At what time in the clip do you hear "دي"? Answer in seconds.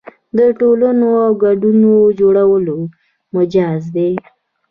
3.95-4.11